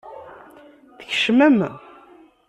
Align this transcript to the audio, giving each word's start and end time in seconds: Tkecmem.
Tkecmem. 0.97 1.59